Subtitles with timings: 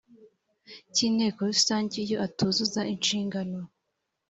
[0.93, 3.59] cy inteko rusange iyo atuzuza inshingano